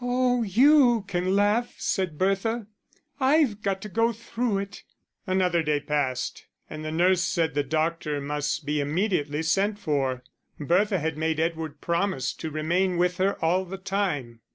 [0.00, 2.66] "Oh, you can laugh," said Bertha.
[3.20, 4.84] "I've got to go through it."
[5.26, 10.24] Another day passed, and the nurse said the doctor must be immediately sent for.
[10.58, 14.40] Bertha had made Edward promise to remain with her all the time.